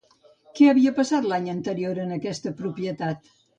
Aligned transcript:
Què 0.59 0.69
havia 0.71 0.93
passat, 1.01 1.27
l'any 1.33 1.51
anterior, 1.53 2.01
en 2.07 2.17
aquesta 2.19 2.57
propietat? 2.65 3.33